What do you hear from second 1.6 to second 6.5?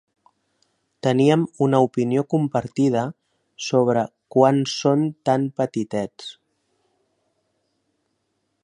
una opinió compartida sobre quan són tan petitets.